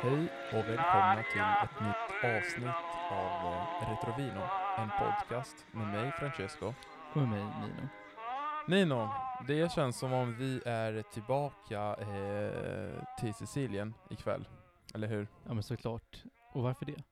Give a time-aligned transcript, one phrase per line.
[0.00, 4.42] Hej och välkomna till ett nytt avsnitt av eh, Retrovino,
[4.78, 6.74] en podcast med mig Francesco.
[7.14, 7.88] Och med mig Nino.
[8.68, 9.08] Nino,
[9.46, 14.48] det känns som om vi är tillbaka eh, till Sicilien ikväll,
[14.94, 15.28] eller hur?
[15.44, 16.24] Ja men såklart.
[16.52, 17.02] Och varför det?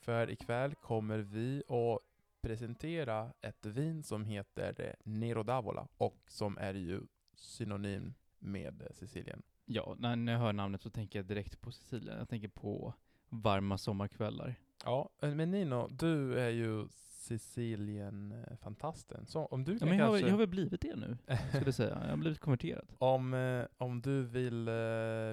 [0.00, 1.98] För ikväll kommer vi att
[2.42, 7.00] presentera ett vin som heter eh, Nero d'Avola och som är ju
[7.34, 9.42] synonym med eh, Sicilien.
[9.70, 12.18] Ja, när jag hör namnet så tänker jag direkt på Sicilien.
[12.18, 12.94] Jag tänker på
[13.28, 14.54] varma sommarkvällar.
[14.84, 19.26] Ja, eh, men Nino, du är ju Sicilien-fantasten.
[19.26, 20.26] Så om du Ja, kan men jag, har, kanske...
[20.26, 21.16] jag har väl blivit det nu,
[21.48, 21.98] skulle jag säga.
[22.02, 22.92] Jag har blivit konverterad.
[22.98, 24.74] Om, eh, om du vill eh,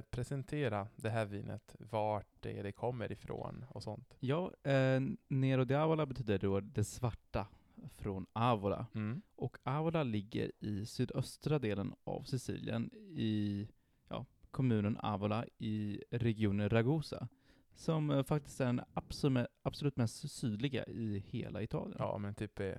[0.10, 4.18] presentera det här vinet, vart det, det kommer ifrån och sånt.
[4.20, 7.48] Ja, eh, Nero di Avola betyder då det svarta
[7.98, 8.86] från Avola.
[8.96, 9.22] Mm.
[9.36, 13.68] Och Avola ligger i sydöstra delen av Sicilien i
[14.10, 17.28] ja, kommunen Avola i regionen Ragusa.
[17.76, 21.96] Som eh, faktiskt är den absolut, absolut mest sydliga i hela Italien.
[22.00, 22.74] Ja, men typ eh,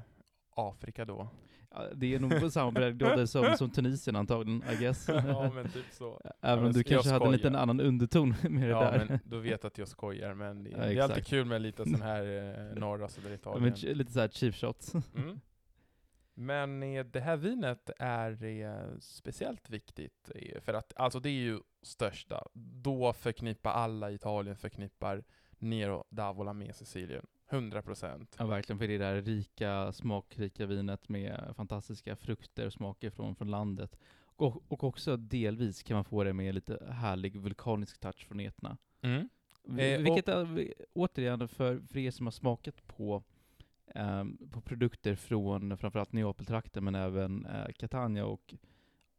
[0.51, 1.29] Afrika då.
[1.71, 5.09] Ja, det är nog på samma breddgrader som, som Tunisien antagligen, I guess.
[5.27, 6.21] ja, men typ så.
[6.41, 9.07] Även om du kanske hade en liten annan underton med det Ja, där.
[9.09, 11.85] men du vet att jag skojar, men det, Ja, det är alltid kul med lite
[11.85, 12.23] sån här
[12.73, 13.63] eh, norra södra Ja, Italien.
[13.85, 14.95] men lite såhär cheap shots.
[14.95, 15.41] Mm.
[16.39, 21.33] Men eh, det här vinet är eh, speciellt viktigt, eh, för att alltså det är
[21.33, 22.47] ju största.
[22.83, 25.25] Då förknippar alla Italien förknippar
[25.59, 27.27] Nero d'Avola med Sicilien.
[27.51, 28.37] 100 procent.
[28.39, 33.11] Ja, verkligen, för det är det där rika, smakrika vinet med fantastiska frukter och smaker
[33.11, 33.99] från, från landet.
[34.37, 38.77] Och, och också delvis kan man få det med lite härlig vulkanisk touch från Etna.
[39.03, 39.29] Mm.
[39.65, 43.23] Vi- Eh, Vilket är, återigen, för, för er som har smakat på,
[44.51, 48.55] på produkter från framförallt Neapeltrakten, men även eh, Catania och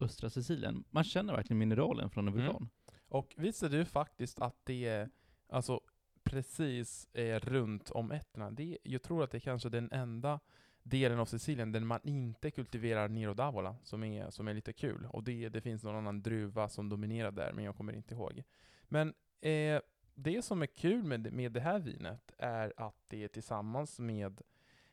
[0.00, 2.46] östra Sicilien, man känner verkligen mineralen från en Mm.
[2.46, 2.68] vulkan.
[3.08, 5.10] Och visste du faktiskt att det är,
[5.48, 5.80] alltså
[6.22, 10.40] precis eh, runt om Etna, det, jag tror att det är kanske den enda
[10.82, 15.06] delen av Sicilien där man inte kultiverar Nero d'Avola, som är, som är lite kul.
[15.10, 18.42] Och det, det finns någon annan druva som dominerar där, men jag kommer inte ihåg.
[18.82, 19.80] Men eh,
[20.14, 24.40] det som är kul med, med det här vinet är att det är tillsammans med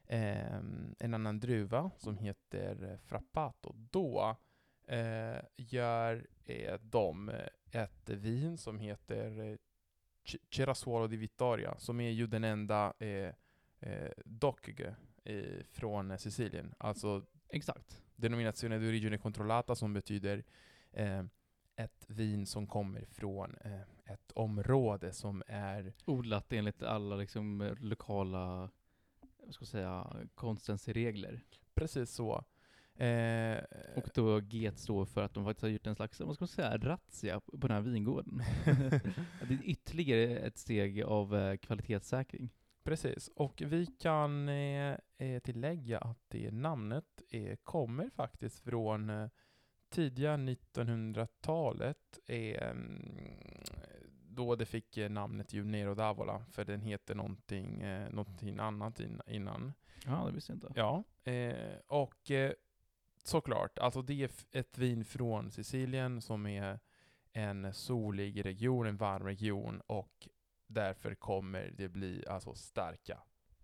[0.08, 0.56] eh,
[1.00, 3.74] en annan druva som heter Frappato.
[3.76, 4.36] Då
[4.88, 9.58] eh, gör eh, de eh, ett vin som heter eh,
[10.50, 13.34] Cerasuolo di Vittoria, som är ju den enda eh,
[13.80, 14.12] eh,
[15.24, 16.74] eh, från eh, Sicilien.
[16.78, 18.02] Alltså Exakt.
[18.16, 20.44] denominazione di origine controllata som betyder
[20.92, 21.24] eh,
[21.76, 23.82] ett vin som kommer från eh,
[24.14, 28.70] ett område som är Odlat enligt alla liksom eh, lokala,
[29.46, 31.44] vad ska jag säga, konstens regler.
[31.74, 32.44] precis så.
[33.04, 33.58] Eh,
[33.96, 36.48] Och då GET står för att de faktiskt har gjort en slags, vad ska man
[36.48, 38.42] säga, razzia på den här vingården.
[39.48, 42.50] det är ytterligare ett steg av eh, kvalitetssäkring.
[42.84, 49.30] Precis, och vi kan eh, eh, tillägga att det namnet eh, kommer faktiskt från eh,
[49.90, 52.74] tidiga 1900-talet, eh,
[54.36, 59.00] då det fick eh, namnet ju Nero d'Avola, för den heter någonting, eh, någonting annat
[59.00, 59.74] in, innan.
[60.06, 60.72] Ja, det visste jag inte.
[60.76, 62.52] Ja, eh, och eh,
[63.24, 66.80] såklart, alltså det är ett vin från Sicilien som är
[67.32, 70.28] en solig region, en varm region och
[70.68, 73.18] därför kommer det bli alltså starka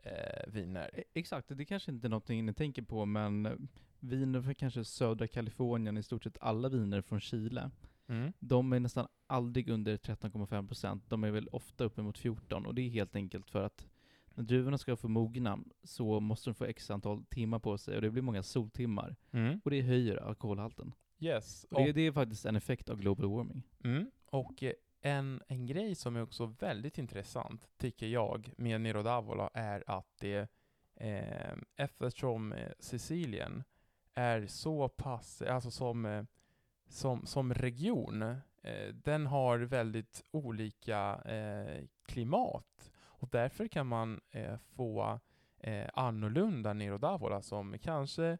[0.03, 0.89] eh, viner.
[0.99, 3.53] E- Exakt, det kanske inte är någonting ni tänker på, men eh,
[3.99, 7.71] viner från kanske södra Kalifornien, i stort sett alla viner från Chile,
[8.11, 8.33] Mm.
[8.39, 11.01] de är nästan aldrig under 13,5%.
[11.07, 13.87] De är väl ofta uppemot 14 och det är helt enkelt för att
[14.33, 18.01] när druvorna ska få mogna så måste de få x antal timmar på sig och
[18.01, 19.15] det blir många soltimmar.
[19.31, 19.61] Mm.
[19.63, 20.93] Och det höjer alkoholhalten.
[21.19, 21.65] Yes.
[21.71, 23.63] Och det, det är faktiskt en effekt av global warming.
[23.83, 24.11] Mm.
[24.25, 29.49] Och eh, en, en grej som är också väldigt intressant, tycker jag, med Nero d'Avola
[29.53, 30.47] är att det,
[30.95, 33.63] eh, eftersom eh, Sicilien
[34.13, 36.23] är så pass, alltså som, eh,
[36.91, 38.21] som, som region,
[38.61, 42.91] eh, den har väldigt olika eh, klimat.
[43.03, 45.19] Och därför kan man eh, få
[45.59, 48.37] eh, annorlunda Nero d'Avola som kanske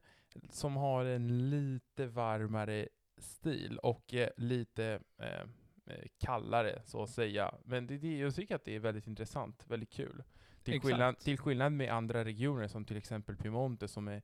[0.50, 2.88] som har en lite varmare
[3.18, 5.42] stil och eh, lite eh,
[5.86, 7.56] eh, kallare så att säga.
[7.63, 10.24] Men det, det, jag tycker att det är väldigt intressant, väldigt kul.
[10.63, 14.21] Till skillnad, till skillnad med andra regioner som till exempel Piemonte som är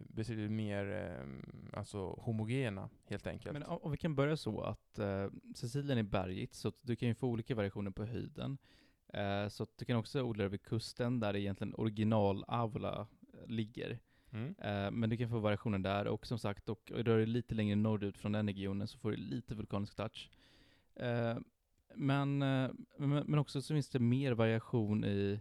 [0.00, 3.52] betydligt mer eh, alltså homogena helt enkelt.
[3.52, 7.14] Men om vi kan börja så att eh, Sicilien är bergigt, så du kan ju
[7.14, 8.58] få olika variationer på höjden.
[9.08, 13.98] Eh, så du kan också odla över kusten, där det egentligen original Avola eh, ligger.
[14.30, 14.54] Mm.
[14.58, 17.54] Eh, men du kan få variationer där, och som sagt, och, och rör dig lite
[17.54, 20.30] längre norrut från den regionen så får du lite vulkanisk touch.
[20.94, 21.36] Eh,
[21.94, 25.40] Men, eh, men, men också så finns det mer variation i,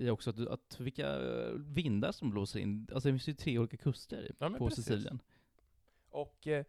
[0.00, 2.88] i också att, att vilka eh, vindar som blåser in.
[2.92, 4.84] Alltså det finns ju tre olika kuster Ja, på precis.
[4.84, 5.22] Sicilien.
[6.08, 6.64] Och eh,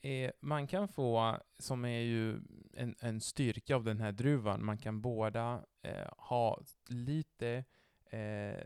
[0.00, 2.40] eh, man kan få, som är ju
[2.72, 7.64] en, en styrka av den här druvan, man kan båda eh, ha lite
[8.10, 8.64] eh,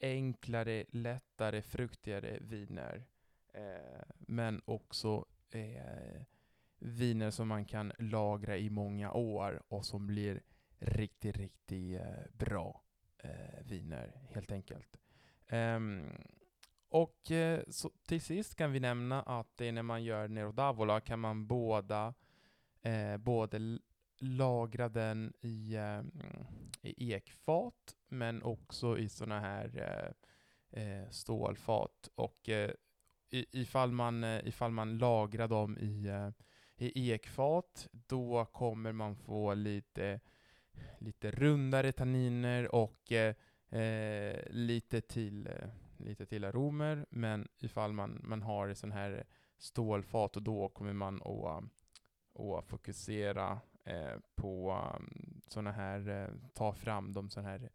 [0.00, 3.04] enklare, lättare, fruktigare viner.
[3.52, 5.24] Eh, men också
[6.78, 10.42] viner som man kan lagra i många år och som blir
[10.78, 12.00] riktigt, riktigt
[12.32, 12.82] bra
[13.18, 14.96] Eh, viner helt enkelt.
[15.46, 16.06] Ehm,
[16.88, 21.00] och eh, så till sist kan vi nämna att det när man gör Nero d'Avola
[21.00, 22.14] kan man båda
[22.82, 23.78] eh, både
[24.20, 26.02] lagra den i, eh,
[26.82, 29.70] i ekfat men också i sådana här
[30.72, 32.08] eh, eh, stålfat.
[32.14, 32.70] Och eh,
[33.30, 36.30] ifall, man, ifall man lagrar dem i, eh,
[36.76, 40.20] i ekfat då kommer man få lite,
[40.98, 43.34] lite rundare tanniner och eh,
[43.70, 49.24] eh lite till eh, lite till aromer, men ifall man, man har sån här
[49.58, 51.62] stålfat och då kommer man att,
[52.40, 54.84] eh, att fokusera eh, på
[55.48, 57.70] såna här, ta fram de såna här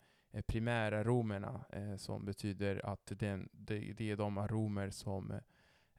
[0.48, 1.66] primära aromerna
[1.98, 3.46] som betyder att det,
[3.94, 5.34] det är de aromer som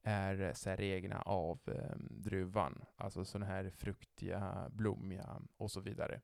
[0.05, 2.85] är säregna av eh, druvan.
[2.97, 6.21] Alltså såna här fruktiga, blommiga och så vidare.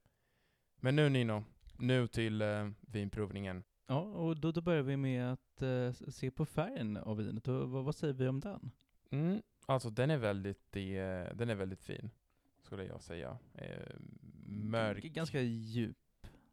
[0.80, 1.44] Men nu Nino,
[1.78, 3.62] nu till eh, vinprovningen.
[3.86, 7.48] Ja, och då, då börjar vi med att eh, se på färgen av vinet.
[7.48, 8.70] Och vad, vad säger vi om den?
[9.10, 12.10] Mm, alltså den är väldigt, eh, den är väldigt fin,
[12.62, 13.38] skulle jag säga.
[13.54, 13.94] Eh,
[14.46, 15.96] mörk, Ganska djup.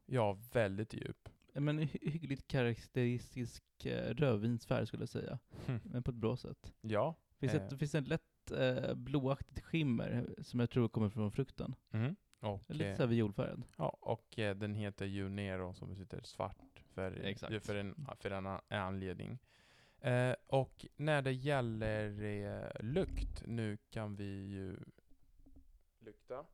[0.05, 1.29] ja väldigt djup.
[1.53, 5.39] Men hy- hyggligt karaktäristisk eh, rödvinsfärg skulle jag säga.
[5.83, 6.73] Men på ett bra sätt.
[6.81, 7.15] ja.
[7.39, 7.63] Finns Eh.
[7.63, 11.75] ett, det finns ett lätt eh, blåaktigt skimmer som jag tror kommer från frukten.
[11.91, 12.15] Mm.
[12.39, 13.63] Och, Lite eh, såhär violfärgad.
[13.77, 17.65] ja, och eh, den heter ju Nero som betyder svart för, Exakt.
[17.65, 19.39] för, en, för en anledning.
[19.99, 24.77] Eh, och när det gäller eh, lukt, nu kan vi ju
[25.99, 26.45] lukta.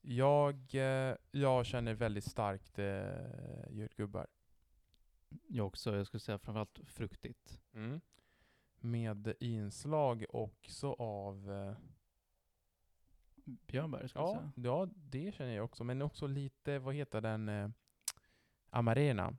[0.00, 4.26] Jag, eh, jag känner väldigt starkt eh, jordgubbar.
[5.48, 7.60] Jag också, jag skulle säga framförallt fruktigt.
[7.74, 8.00] Mm.
[8.84, 11.74] Med inslag också av eh,
[13.44, 14.52] Björnbär skulle jag Ja, säga.
[14.64, 15.84] ja, det känner jag också.
[15.84, 17.48] Men också lite, vad heter den?
[17.48, 17.68] Eh,
[18.70, 19.36] Amarena.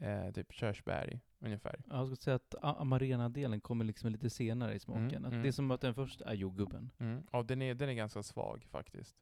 [0.00, 1.82] Eh, typ körsbär ungefär.
[1.88, 5.04] Ja, Jag skulle säga att amarena-delen kommer liksom lite senare i smaken.
[5.14, 5.42] Mm, mm.
[5.42, 6.90] Det är som att den först är jordgubben.
[6.98, 7.26] Mm.
[7.32, 9.16] Ja, den är, den är ganska svag faktiskt.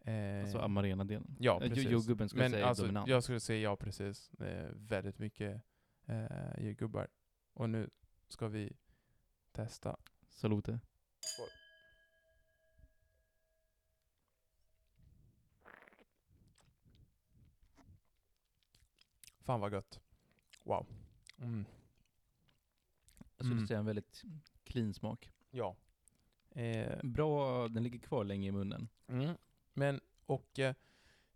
[0.00, 1.36] Eh, Alltså amarena-delen.
[1.40, 1.90] ja, precis.
[1.90, 3.08] Jordgubben skulle Men säga alltså, dominant.
[3.08, 4.32] jag skulle säga ja, precis.
[4.34, 5.62] Eh, väldigt mycket
[6.06, 7.08] eh, jordgubbar.
[7.52, 7.90] Och nu
[8.28, 8.72] ska vi
[9.54, 9.96] testa.
[10.30, 10.80] Salute.
[19.40, 20.00] Fan vad gött.
[20.62, 20.86] Wow.
[21.38, 21.64] Mm.
[23.36, 23.66] Jag skulle Mm.
[23.66, 24.22] säga en väldigt
[24.64, 25.30] clean smak.
[25.50, 25.76] Ja.
[26.50, 28.88] Eh, Bra, den ligger kvar länge i munnen.
[29.08, 29.36] Mm.
[29.72, 30.74] Men, och eh,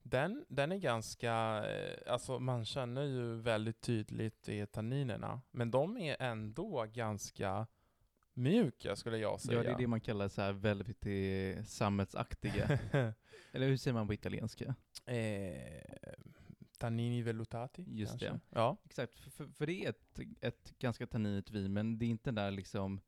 [0.02, 5.96] den, den är ganska, eh, alltså man känner ju väldigt tydligt i tanninerna, men de
[5.96, 7.66] är ändå ganska
[8.38, 9.58] mjuka skulle jag säga.
[9.58, 12.78] Ja, det är det man kallar så här velvety sammetsaktiga.
[13.52, 14.74] Eller hur säger man på italienska?
[15.06, 16.08] eh,
[16.78, 18.28] tannini vellutati Just kanske?
[18.28, 18.40] det.
[18.50, 18.76] Ja.
[18.84, 22.30] Exakt, för, för, för det är ett, ett ganska tanninigt vin, men det är inte
[22.30, 23.00] den där liksom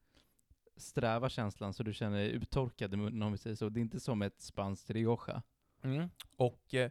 [0.76, 3.68] sträva känslan så du känner dig uttorkad i munnen om vi säger så.
[3.68, 5.42] Det är inte som ett spanskt Rioja.
[5.82, 6.08] Mm.
[6.37, 6.90] Och eh,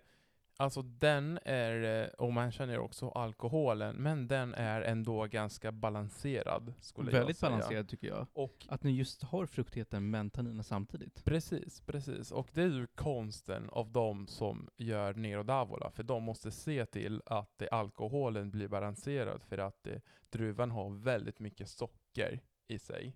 [0.60, 6.74] alltså den är, eh, och man känner också alkoholen, men den är ändå ganska balanserad
[6.80, 7.50] skulle jag Väldigt säga.
[7.50, 8.28] balanserad tycker jag.
[8.34, 11.24] Och Att ni just har fruktigheten men tanninerna samtidigt.
[11.26, 12.32] Precis, precis.
[12.32, 16.86] Och det är ju konsten av de som gör Nero d'Avola, för de måste se
[16.86, 22.80] till att det, alkoholen blir balanserad, för att det, druvan har väldigt mycket socker i
[22.80, 23.16] sig.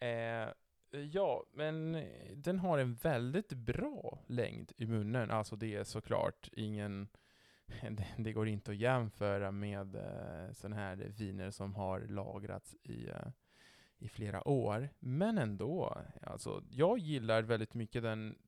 [0.00, 0.48] Eh,
[0.92, 5.30] Eh, ja, men eh, den har en väldigt bra längd i munnen.
[5.30, 7.08] Alltså det är såklart ingen,
[8.18, 13.08] det, går inte att jämföra med eh, sådana här viner som har lagrats i
[14.02, 14.88] i flera år.
[14.98, 18.38] Men ändå, alltså, jag gillar väldigt mycket den,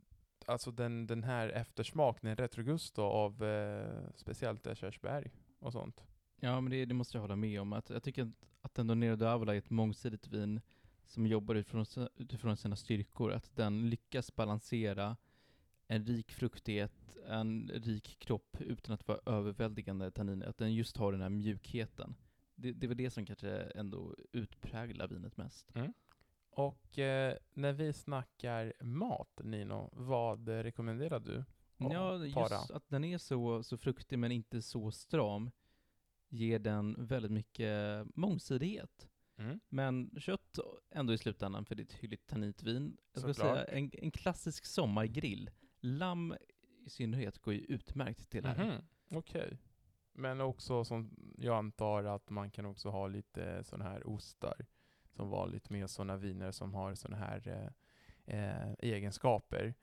[0.46, 3.44] alltså den, den här eftersmaken, den retrogusto av
[4.14, 6.04] speciellt körsbär och sånt.
[6.40, 7.72] Ja, men det, det måste jag hålla med om.
[7.72, 10.61] Att, jag tycker att, att ändå Nero d'Avola är ett mångsidigt vin
[11.06, 13.32] som jobbar utifrån, utifrån sina styrkor.
[13.32, 15.16] Att den lyckas balansera
[15.87, 20.47] en rik fruktighet, en rik kropp utan att vara överväldigande tanniner.
[20.47, 22.14] Att den just har den här mjukheten.
[22.54, 25.73] Det, det är väl det som kanske ändå utpräglar vinet mest.
[26.50, 31.44] Och eh, när vi snackar mat, Nino, vad rekommenderar du?
[31.76, 35.50] Ja, just att den är så, så fruktig men inte så stram
[36.28, 39.09] ger den väldigt mycket mångsidighet.
[39.42, 39.61] Mm.
[39.68, 40.58] Men kött
[40.90, 42.96] ändå i slutändan, för det är ett hyggligt tannitvin.
[43.12, 45.50] Jag skulle säga en, en klassisk sommargrill.
[45.80, 46.34] Lamm
[46.87, 48.64] i synnerhet går ju utmärkt till det här.
[48.64, 49.58] Mhm, Okej.
[50.12, 54.66] Men också som jag antar att man kan också ha lite sådana här ostar
[55.11, 57.72] som vanligt med sådana viner som har sådana här
[58.26, 59.75] eh, eh, egenskaper.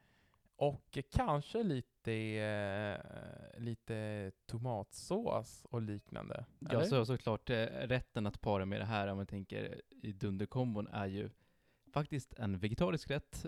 [0.55, 6.45] Och kanske lite, eh, lite tomatsås och liknande.
[6.59, 6.83] Ja, eller?
[6.83, 7.49] så, såklart.
[7.49, 11.29] eh, Rätten att para med det här, om man tänker i dunderkombon, är ju
[11.93, 13.45] faktiskt en vegetarisk rätt.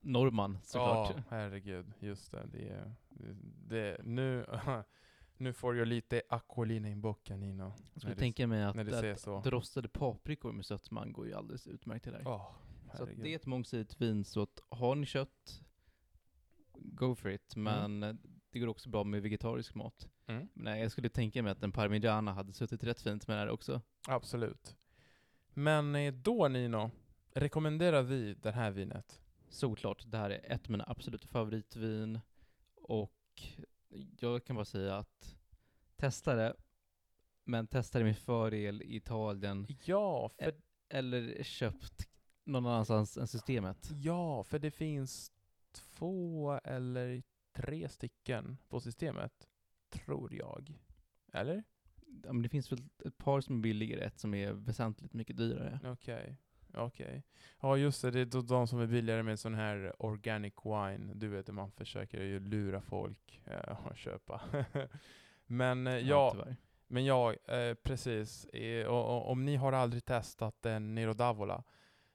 [0.00, 1.12] Norman, såklart.
[1.16, 1.92] Ja, herregud.
[2.00, 2.46] Just det.
[2.52, 2.94] det, är-
[3.68, 4.46] det nu,
[5.36, 7.72] nu får jag lite acquolina i bocken, Nino.
[7.92, 11.34] Jag skulle det- tänka mig att, det att, att rostade paprikor med sötman går ju
[11.34, 12.26] alldeles utmärkt till det här.
[12.28, 12.50] Åh,
[12.96, 15.62] så det är ett mångsidigt vin, så att har ni kött,
[16.98, 17.56] go for it.
[17.56, 18.14] Men eh,
[18.50, 20.08] det går också bra med vegetarisk mat.
[20.26, 20.48] Mm.
[20.54, 23.40] Men nej, jag skulle tänka mig att en parmigiana hade suttit rätt fint med det
[23.40, 23.80] här också.
[24.08, 24.76] Absolut.
[25.54, 26.90] Men eh, då Nino,
[27.34, 29.20] rekommenderar vi det här vinet?
[29.48, 32.20] Såklart, det här är ett av mina absoluta favoritvin.
[32.74, 33.42] Och
[34.20, 35.36] jag kan bara säga att
[35.96, 36.54] testa det,
[37.44, 39.66] men testa det med fördel i Italien.
[39.84, 40.54] Ja, för,
[40.88, 42.08] Eller köpt
[42.44, 43.90] någon annanstans än systemet.
[43.90, 45.32] ja, för det finns
[45.98, 49.48] två eller tre stycken på systemet,
[49.90, 50.74] tror jag.
[51.32, 51.64] Eller?
[52.24, 55.36] Ja, men det finns väl ett par som är billigare, ett som är väsentligt mycket
[55.36, 55.80] dyrare.
[55.84, 56.36] Okej.
[56.74, 57.22] Okej.
[57.60, 61.14] Ja just det, det är de som är billigare med sån här organic wine.
[61.14, 64.40] Du vet, man försöker ju lura folk eh, att köpa.
[65.46, 66.56] Men eh, ja, tyvärr.
[66.86, 68.44] Men ja, eh, precis.
[68.44, 71.62] Eh, och, och, om ni har aldrig testat en Nero d'Avola,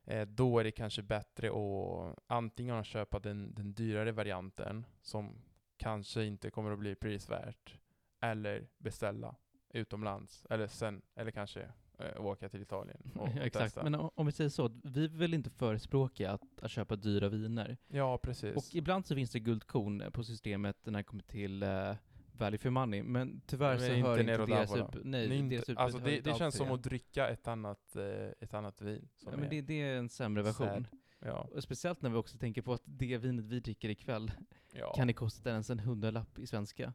[0.05, 5.35] eh, då är det kanske bättre att antingen köpa den, den dyrare varianten, som
[5.77, 7.77] kanske inte kommer att bli prisvärt,
[8.21, 9.35] eller beställa
[9.69, 11.61] utomlands, eller sen, eller kanske
[11.99, 13.83] eh, åka till Italien och, Ja, Exakt, testa.
[13.83, 17.77] men om vi säger så, vi vill inte förespråka att, att köpa dyra viner.
[17.87, 18.55] ja, precis.
[18.55, 21.95] Och ibland så finns det guldkorn eh, på systemet när det kommer till uh,
[22.35, 24.83] value for money, men tyvärr Men så inte hör inte d'Avola.
[24.87, 27.95] upp, nej, Det är inte- utbud alltså det, det känns som att dricka ett annat,
[27.95, 28.03] eh,
[28.39, 29.09] ett annat vin.
[29.25, 30.67] Ja, men det, det är en sämre version.
[30.67, 30.85] sad.
[31.19, 34.31] Ja, Och speciellt när vi också tänker på att det vinet vi dricker ikväll
[34.73, 34.93] ja.
[34.93, 36.93] kan det kosta ens en hundralapp i svenska.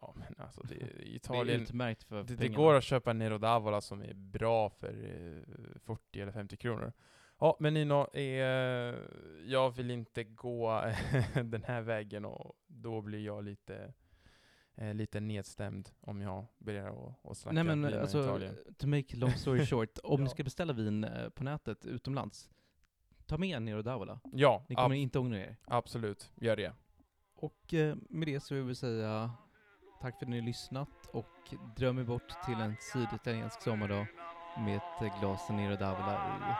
[0.00, 3.38] ja, men alltså det, i Det är Italien, för Det, det går att köpa Nero
[3.38, 6.92] d'Avola som är bra för eh, 40 eller 50 kronor.
[7.40, 8.94] Ja, men Nino, eh,
[9.46, 10.82] jag vill inte gå
[11.44, 13.92] den här vägen och då blir jag lite,
[14.78, 18.56] eh, lite nedstämd om jag börjar att, snacka Nej men vin alltså, Italien.
[18.78, 20.24] to make long story short, om Ja.
[20.24, 22.50] du ska beställa vin eh, på nätet utomlands,
[23.26, 24.18] ta med Nero d'Avola.
[24.32, 25.56] Ja, Ni kommer inte ångra er.
[25.64, 26.32] absolut.
[26.34, 26.72] Gör det.
[27.36, 29.30] Och eh, med det så vill vi säga
[30.00, 34.06] tack för att ni har lyssnat och dröm er bort till en syditaliensk sommardag
[34.58, 36.54] med ett glas Nero d'Avola i handen.